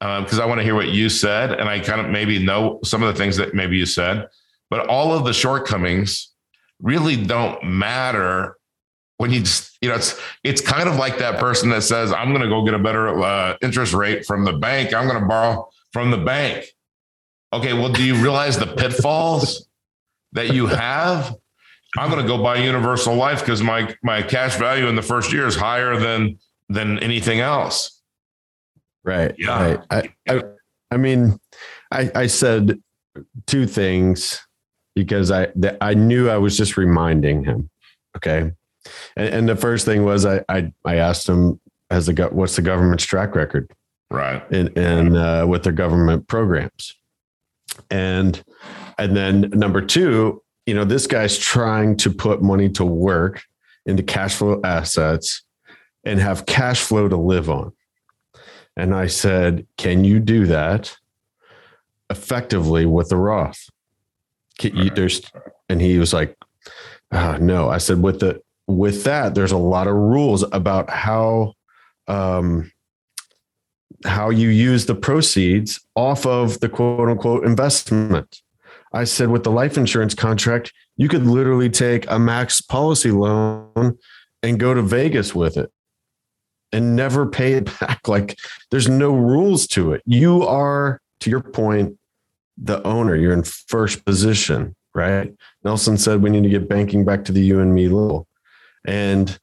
[0.00, 2.78] because um, I want to hear what you said, and I kind of maybe know
[2.84, 4.28] some of the things that maybe you said,
[4.70, 6.32] but all of the shortcomings
[6.80, 8.56] really don't matter
[9.18, 12.30] when you just you know it's it's kind of like that person that says I'm
[12.30, 14.94] going to go get a better uh, interest rate from the bank.
[14.94, 16.66] I'm going to borrow from the bank.
[17.52, 19.66] Okay, well, do you realize the pitfalls
[20.32, 21.34] that you have?
[21.96, 25.32] I'm going to go buy universal life because my my cash value in the first
[25.32, 28.02] year is higher than than anything else.
[29.04, 29.34] Right.
[29.38, 29.76] Yeah.
[29.90, 30.12] Right.
[30.28, 30.42] I, I,
[30.90, 31.38] I mean,
[31.90, 32.78] I, I said
[33.46, 34.38] two things
[34.98, 35.46] because I,
[35.80, 37.70] I knew I was just reminding him.
[38.16, 38.50] Okay.
[39.16, 42.62] And, and the first thing was I, I, I asked him, has the what's the
[42.62, 43.70] government's track record?
[44.10, 44.42] Right.
[44.50, 46.96] And, and uh, with their government programs.
[47.90, 48.42] And,
[48.98, 53.44] and then number two, you know, this guy's trying to put money to work
[53.86, 55.44] into cash flow assets
[56.02, 57.72] and have cash flow to live on.
[58.76, 60.96] And I said, Can you do that
[62.10, 63.70] effectively with the Roth?
[64.62, 65.22] You, there's,
[65.68, 66.36] and he was like,
[67.12, 67.68] oh, No.
[67.68, 71.54] I said, With the, with that, there's a lot of rules about how,
[72.06, 72.70] um,
[74.04, 78.42] how you use the proceeds off of the quote unquote investment.
[78.92, 83.98] I said, with the life insurance contract, you could literally take a max policy loan
[84.42, 85.70] and go to Vegas with it
[86.72, 88.06] and never pay it back.
[88.08, 88.38] Like
[88.70, 90.02] there's no rules to it.
[90.06, 91.97] You are, to your point,
[92.62, 93.14] the owner.
[93.14, 95.34] You're in first position, right?
[95.64, 98.26] Nelson said we need to get banking back to the you and me level.
[98.86, 99.38] And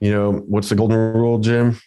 [0.00, 1.78] you know, what's the golden rule, Jim?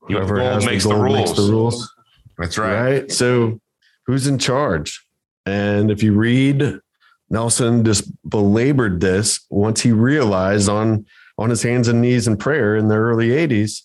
[0.00, 1.18] Whoever has makes the, gold the rules.
[1.18, 1.94] Makes the rules.
[2.38, 2.82] That's right.
[2.82, 3.12] Right.
[3.12, 3.60] So
[4.06, 5.04] who's in charge?
[5.46, 6.80] And if you read
[7.28, 11.06] Nelson just belabored this once he realized on
[11.38, 13.82] on his hands and knees in prayer in the early 80s,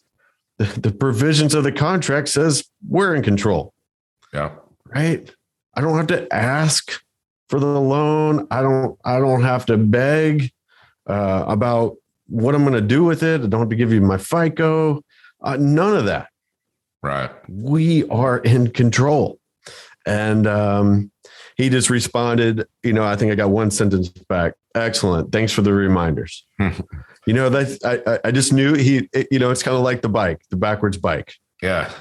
[0.57, 3.73] the, the provisions of the contract says we're in control.
[4.33, 4.51] Yeah.
[4.93, 5.33] Right.
[5.75, 7.01] I don't have to ask
[7.49, 8.47] for the loan.
[8.51, 10.51] I don't, I don't have to beg
[11.07, 13.41] uh, about what I'm going to do with it.
[13.41, 15.03] I don't have to give you my FICO.
[15.41, 16.29] Uh, none of that.
[17.03, 17.29] Right.
[17.47, 19.39] We are in control.
[20.07, 21.11] And um,
[21.55, 24.53] he just responded, you know, I think I got one sentence back.
[24.75, 25.31] Excellent.
[25.31, 26.45] Thanks for the reminders.
[27.27, 30.03] You know, that I, I just knew he, it, you know, it's kind of like
[30.03, 31.33] the bike, the backwards bike.
[31.59, 31.91] Yeah.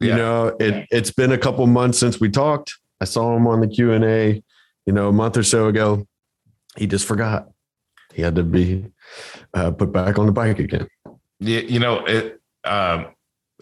[0.00, 0.08] yeah.
[0.08, 2.76] You know, it, it's been a couple months since we talked.
[3.00, 4.42] I saw him on the Q and A,
[4.86, 6.06] you know, a month or so ago.
[6.76, 7.50] He just forgot.
[8.14, 8.86] He had to be
[9.54, 10.88] uh, put back on the bike again.
[11.38, 13.08] Yeah, you know, it, um,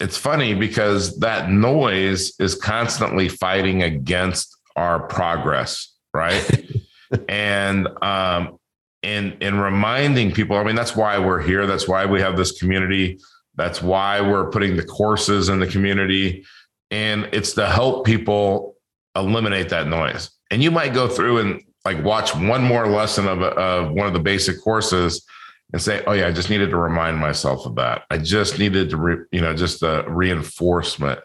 [0.01, 6.67] it's funny because that noise is constantly fighting against our progress, right?
[7.29, 8.59] and um,
[9.03, 10.57] and and reminding people.
[10.57, 11.67] I mean, that's why we're here.
[11.67, 13.19] That's why we have this community.
[13.57, 16.45] That's why we're putting the courses in the community,
[16.91, 18.74] and it's to help people
[19.17, 20.31] eliminate that noise.
[20.51, 24.13] And you might go through and like watch one more lesson of, of one of
[24.13, 25.25] the basic courses
[25.73, 28.05] and say, "Oh yeah, I just needed to remind myself of that.
[28.11, 31.21] I just needed to, re, you know, just a reinforcement."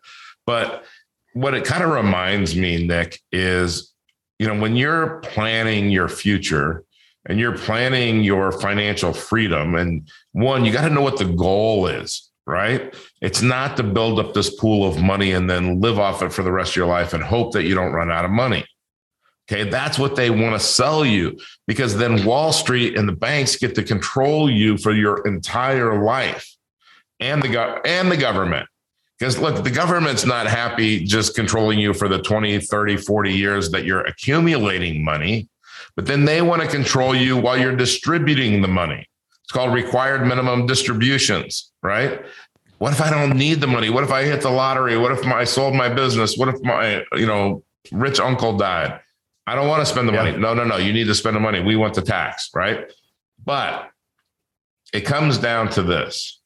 [0.45, 0.83] But
[1.33, 3.93] what it kind of reminds me, Nick, is
[4.39, 6.83] you know when you're planning your future
[7.27, 11.87] and you're planning your financial freedom and one you got to know what the goal
[11.87, 12.93] is right?
[13.21, 16.43] It's not to build up this pool of money and then live off it for
[16.43, 18.65] the rest of your life and hope that you don't run out of money.
[19.51, 23.55] Okay that's what they want to sell you because then wall street and the banks
[23.55, 26.55] get to control you for your entire life
[27.19, 28.67] and the go- and the government.
[29.17, 33.71] Because look the government's not happy just controlling you for the 20 30 40 years
[33.71, 35.49] that you're accumulating money
[35.95, 39.05] but then they want to control you while you're distributing the money.
[39.49, 42.23] It's called required minimum distributions, right?
[42.77, 43.89] What if I don't need the money?
[43.89, 44.95] What if I hit the lottery?
[44.95, 46.37] What if my, I sold my business?
[46.37, 48.99] What if my, you know, rich uncle died?
[49.47, 50.23] I don't want to spend the yeah.
[50.23, 50.37] money.
[50.37, 50.77] No, no, no.
[50.77, 51.61] You need to spend the money.
[51.61, 52.91] We want the tax, right?
[53.43, 53.89] But
[54.93, 56.39] it comes down to this.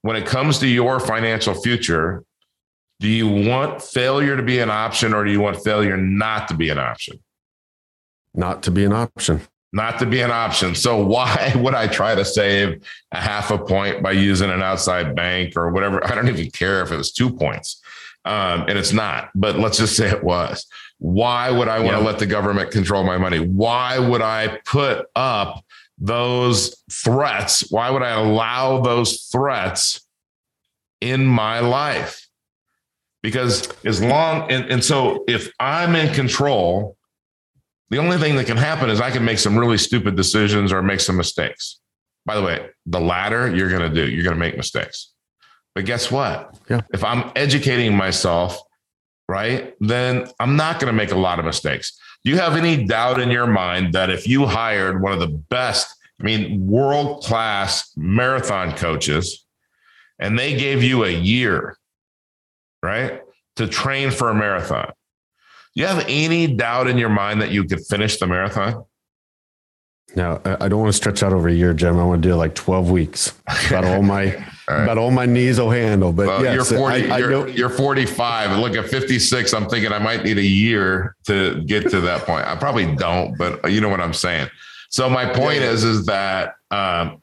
[0.00, 2.24] When it comes to your financial future,
[3.00, 6.54] do you want failure to be an option or do you want failure not to
[6.54, 7.22] be an option?
[8.32, 9.42] Not to be an option.
[9.72, 10.74] Not to be an option.
[10.74, 15.14] So why would I try to save a half a point by using an outside
[15.14, 16.04] bank or whatever?
[16.06, 17.80] I don't even care if it was two points.
[18.24, 20.66] Um, and it's not, but let's just say it was.
[20.98, 23.40] Why would I want to let the government control my money?
[23.40, 25.64] Why would I put up
[25.98, 27.68] those threats?
[27.70, 30.06] Why would I allow those threats
[31.00, 32.28] in my life?
[33.22, 36.96] Because as long and, and so if I'm in control,
[37.92, 40.82] the only thing that can happen is I can make some really stupid decisions or
[40.82, 41.78] make some mistakes.
[42.24, 45.12] By the way, the latter you're going to do, you're going to make mistakes.
[45.74, 46.58] But guess what?
[46.70, 46.80] Yeah.
[46.94, 48.58] If I'm educating myself,
[49.28, 51.98] right, then I'm not going to make a lot of mistakes.
[52.24, 55.28] Do you have any doubt in your mind that if you hired one of the
[55.50, 59.44] best, I mean, world class marathon coaches,
[60.18, 61.76] and they gave you a year,
[62.82, 63.20] right,
[63.56, 64.92] to train for a marathon,
[65.74, 68.84] you have any doubt in your mind that you could finish the marathon?
[70.14, 71.98] No, I don't want to stretch out over a year, Jim.
[71.98, 73.32] I want to do like 12 weeks.
[73.68, 74.34] About all my
[74.68, 76.12] all about all my knees will handle.
[76.12, 78.58] But well, yes, you're 40, I, you're, I you're 45.
[78.58, 79.54] Look at 56.
[79.54, 82.46] I'm thinking I might need a year to get to that point.
[82.46, 84.48] I probably don't, but you know what I'm saying.
[84.90, 85.70] So my point yeah.
[85.70, 87.22] is, is that um,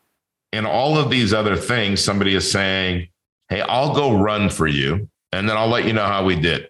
[0.51, 3.07] in all of these other things, somebody is saying,
[3.49, 5.09] Hey, I'll go run for you.
[5.31, 6.69] And then I'll let you know how we did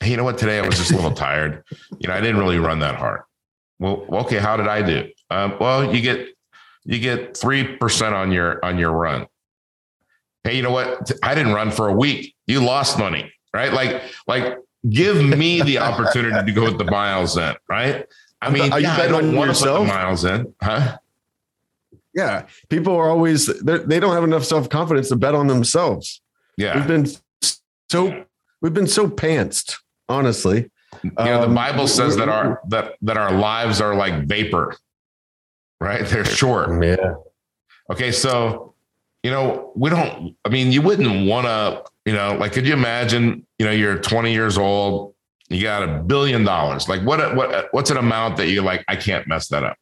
[0.00, 0.38] hey, you know what?
[0.38, 1.62] Today I was just a little tired.
[1.98, 3.22] You know, I didn't really run that hard.
[3.78, 5.08] Well, okay, how did I do?
[5.30, 6.28] Um, well, you get
[6.84, 9.26] you get three percent on your on your run.
[10.44, 11.10] Hey, you know what?
[11.22, 12.34] I didn't run for a week.
[12.46, 13.72] You lost money, right?
[13.72, 18.06] Like like give me the opportunity to go with the miles in, right?
[18.42, 19.86] I mean, are you yeah, betting on yourself?
[19.86, 20.96] miles in, huh?
[22.14, 26.20] Yeah, people are always they don't have enough self confidence to bet on themselves.
[26.56, 27.06] Yeah, we've been
[27.90, 28.24] so
[28.60, 29.76] we've been so pantsed
[30.10, 30.70] honestly.
[31.02, 34.76] You know, the um, Bible says that our that that our lives are like vapor,
[35.80, 36.04] right?
[36.04, 36.82] They're short.
[36.82, 37.14] Yeah.
[37.90, 38.74] Okay, so
[39.22, 40.36] you know, we don't.
[40.44, 41.84] I mean, you wouldn't want to.
[42.06, 43.46] You know, like, could you imagine?
[43.58, 45.14] You know, you're 20 years old.
[45.48, 46.88] You got a billion dollars.
[46.88, 47.34] Like, what?
[47.36, 47.68] What?
[47.72, 48.84] What's an amount that you're like?
[48.88, 49.76] I can't mess that up.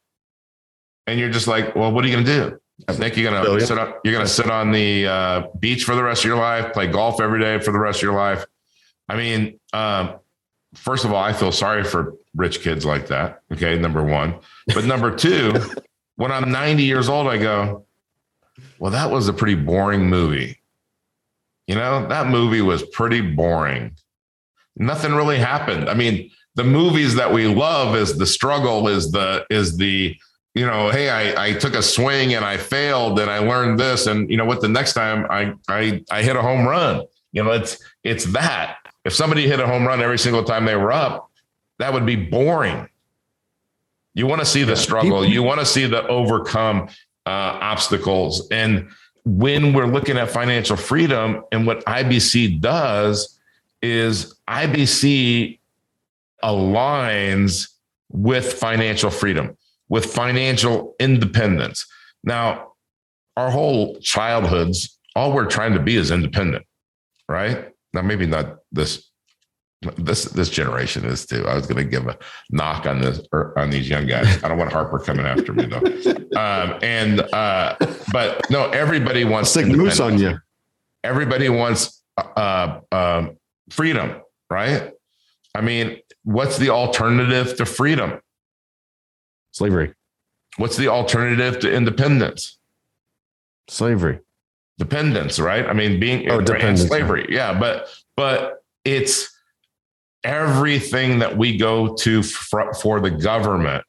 [1.07, 2.59] And you're just like, well, what are you going to do?
[2.87, 3.67] I think you're gonna billion.
[3.67, 6.71] sit on, you're gonna sit on the uh, beach for the rest of your life,
[6.71, 8.45] play golf every day for the rest of your life.
[9.09, 10.15] I mean, um,
[10.75, 13.41] first of all, I feel sorry for rich kids like that.
[13.51, 14.35] Okay, number one.
[14.67, 15.53] But number two,
[16.15, 17.85] when I'm 90 years old, I go,
[18.77, 20.59] well, that was a pretty boring movie.
[21.67, 23.95] You know, that movie was pretty boring.
[24.75, 25.89] Nothing really happened.
[25.89, 30.15] I mean, the movies that we love is the struggle, is the is the
[30.55, 34.07] you know, hey, I, I took a swing and I failed and I learned this,
[34.07, 34.61] and you know what?
[34.61, 37.03] The next time I I I hit a home run.
[37.31, 38.77] You know, it's it's that.
[39.05, 41.31] If somebody hit a home run every single time they were up,
[41.79, 42.87] that would be boring.
[44.13, 45.25] You want to see the struggle.
[45.25, 46.89] You want to see the overcome
[47.25, 48.47] uh, obstacles.
[48.49, 48.89] And
[49.25, 53.39] when we're looking at financial freedom and what IBC does
[53.81, 55.59] is IBC
[56.43, 57.69] aligns
[58.09, 59.55] with financial freedom,
[59.87, 61.85] with financial independence.
[62.23, 62.73] Now,
[63.37, 66.65] our whole childhoods, all we're trying to be is independent,
[67.27, 67.69] right?
[67.93, 69.09] Now maybe not this
[69.97, 71.47] this this generation is too.
[71.47, 72.17] I was going to give a
[72.51, 74.43] knock on this or on these young guys.
[74.43, 76.15] I don't want Harper coming after me though.
[76.29, 77.75] Um, and uh,
[78.13, 80.37] but no, everybody wants stick moose on you.
[81.03, 83.37] Everybody wants uh, um,
[83.71, 84.93] freedom, right?
[85.55, 88.21] I mean, what's the alternative to freedom?
[89.51, 89.95] Slavery.
[90.57, 92.59] What's the alternative to independence?
[93.67, 94.19] Slavery
[94.79, 95.67] dependence, right?
[95.67, 97.27] I mean, being oh, dependence, slavery.
[97.29, 97.51] Yeah.
[97.51, 99.37] yeah, but but it's
[100.23, 103.83] everything that we go to for, for the government.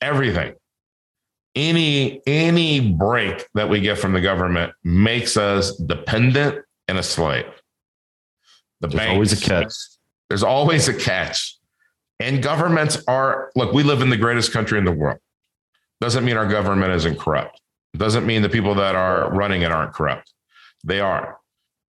[0.00, 0.54] Everything.
[1.54, 7.46] Any any break that we get from the government makes us dependent and a slave.
[8.80, 9.72] The there's banks, always a catch.
[10.28, 11.56] There's always a catch.
[12.20, 15.18] And governments are look, we live in the greatest country in the world.
[16.00, 17.60] Doesn't mean our government isn't corrupt.
[17.96, 20.32] Doesn't mean the people that are running it aren't corrupt.
[20.84, 21.38] They are.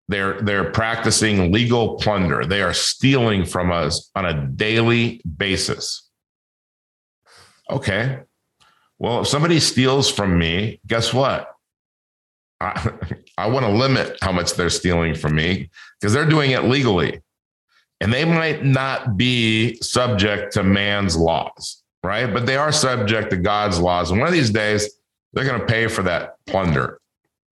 [0.08, 2.44] They're they're practicing legal plunder.
[2.44, 6.10] They are stealing from us on a daily basis.
[7.70, 8.20] Okay.
[8.98, 11.54] Well, if somebody steals from me, guess what?
[12.60, 12.92] I,
[13.38, 15.70] I want to limit how much they're stealing from me
[16.00, 17.22] because they're doing it legally.
[18.02, 22.34] And they might not be subject to man's laws, right?
[22.34, 24.10] But they are subject to God's laws.
[24.10, 24.90] And one of these days,
[25.34, 27.00] they're going to pay for that plunder,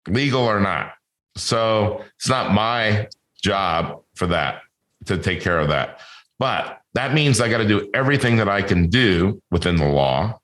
[0.08, 0.92] legal or not.
[1.36, 3.08] So it's not my
[3.42, 4.62] job for that
[5.06, 6.00] to take care of that.
[6.38, 10.38] But that means I got to do everything that I can do within the law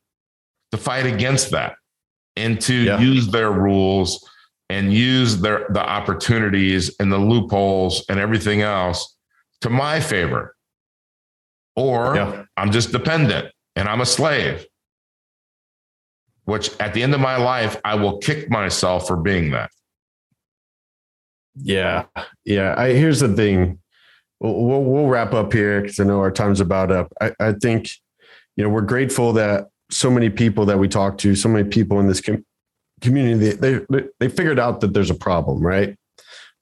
[0.72, 1.76] to fight against that
[2.36, 3.00] and to yeah.
[3.00, 4.26] use their rules
[4.70, 9.16] and use their the opportunities and the loopholes and everything else
[9.60, 10.54] to my favor.
[11.76, 12.44] Or yeah.
[12.56, 14.66] I'm just dependent and I'm a slave.
[16.48, 19.70] Which at the end of my life, I will kick myself for being that.
[21.54, 22.06] Yeah.
[22.46, 22.74] Yeah.
[22.74, 23.80] I here's the thing.
[24.40, 27.12] We'll, we'll wrap up here because I know our time's about up.
[27.20, 27.90] I, I think,
[28.56, 32.00] you know, we're grateful that so many people that we talk to, so many people
[32.00, 32.46] in this com-
[33.02, 35.98] community, they, they, they figured out that there's a problem, right?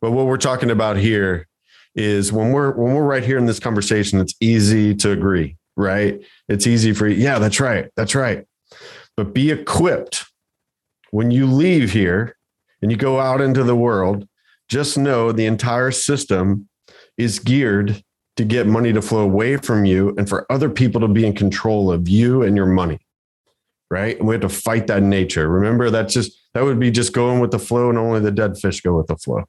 [0.01, 1.47] But what we're talking about here
[1.95, 6.21] is when we're when we're right here in this conversation, it's easy to agree, right?
[6.49, 7.23] It's easy for you.
[7.23, 7.89] Yeah, that's right.
[7.95, 8.45] That's right.
[9.17, 10.27] But be equipped
[11.11, 12.37] when you leave here
[12.83, 14.29] and you go out into the world.
[14.69, 16.69] Just know the entire system
[17.17, 18.03] is geared
[18.37, 21.35] to get money to flow away from you and for other people to be in
[21.35, 22.99] control of you and your money.
[23.89, 24.19] Right.
[24.19, 25.49] And we have to fight that nature.
[25.49, 28.59] Remember, that's just, that would be just going with the flow and only the dead
[28.59, 29.45] fish go with the flow.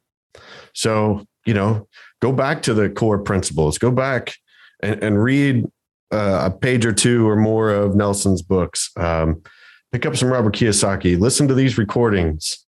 [0.73, 1.87] So, you know,
[2.21, 4.35] go back to the core principles, go back
[4.83, 5.65] and, and read
[6.11, 8.91] uh, a page or two or more of Nelson's books.
[8.95, 9.41] Um,
[9.91, 12.65] pick up some Robert Kiyosaki, listen to these recordings,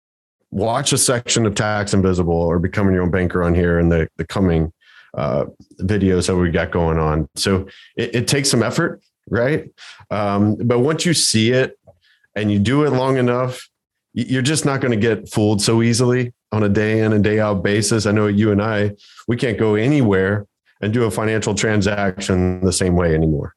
[0.52, 4.08] watch a section of Tax Invisible or Becoming Your Own Banker on here in the,
[4.18, 4.72] the coming
[5.16, 5.46] uh,
[5.80, 7.28] videos that we got going on.
[7.36, 9.70] So it, it takes some effort, right?
[10.12, 11.78] Um, but once you see it
[12.36, 13.68] and you do it long enough,
[14.14, 17.40] you're just not going to get fooled so easily on a day in and day
[17.40, 18.06] out basis.
[18.06, 18.92] I know you and I,
[19.28, 20.46] we can't go anywhere
[20.82, 23.56] and do a financial transaction the same way anymore.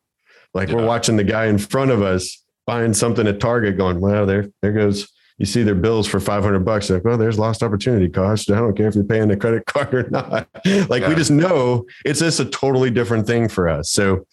[0.52, 0.76] Like yeah.
[0.76, 4.46] we're watching the guy in front of us buying something at Target going, well, there,
[4.62, 5.08] there goes
[5.38, 6.88] you see their bills for 500 bucks.
[6.88, 8.48] Like, well, there's lost opportunity cost.
[8.48, 10.46] I don't care if you're paying a credit card or not.
[10.64, 11.08] like, yeah.
[11.08, 13.90] we just know it's just a totally different thing for us.
[13.90, 14.24] So,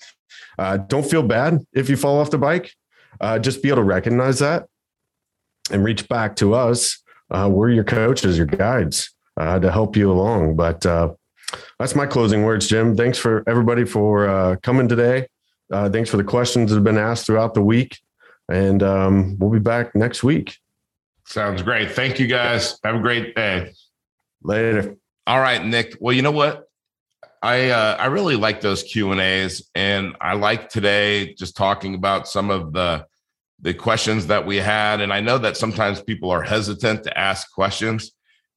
[0.60, 2.74] uh, don't feel bad if you fall off the bike.
[3.20, 4.68] Uh, just be able to recognize that
[5.72, 7.02] and reach back to us.
[7.32, 10.58] Uh, we're your coaches, your guides uh, to help you along.
[10.58, 11.14] But uh,
[11.80, 12.96] that's my closing words, Jim.
[12.96, 15.28] Thanks for everybody for uh, coming today.
[15.72, 17.98] thanks for the questions that have been asked throughout the week.
[18.50, 20.58] And um, we'll be back next week.
[21.26, 21.92] Sounds great.
[21.92, 22.80] Thank you guys.
[22.84, 23.74] Have a great day.
[24.44, 24.96] Later.
[25.26, 25.98] All right, Nick.
[26.00, 26.68] Well, you know what?
[27.44, 31.96] I uh, I really like those Q and A's, and I like today just talking
[31.96, 33.06] about some of the
[33.60, 35.02] the questions that we had.
[35.02, 38.12] And I know that sometimes people are hesitant to ask questions,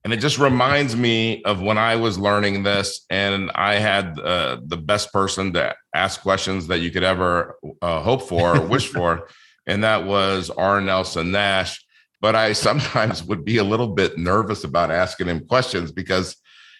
[0.05, 4.59] and it just reminds me of when I was learning this, and I had uh,
[4.64, 8.88] the best person to ask questions that you could ever uh, hope for or wish
[8.93, 9.28] for,
[9.71, 10.81] and that was R.
[10.81, 11.85] Nelson Nash
[12.21, 16.37] but I sometimes would be a little bit nervous about asking him questions because